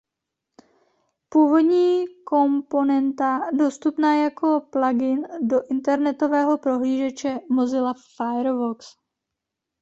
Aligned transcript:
Původní 1.29 2.05
komponenta 2.25 3.39
dostupná 3.53 4.15
jako 4.23 4.61
plugin 4.71 5.27
do 5.41 5.67
internetového 5.71 6.57
prohlížeče 6.57 7.39
Mozilla 7.49 7.93
Firefox. 8.17 8.95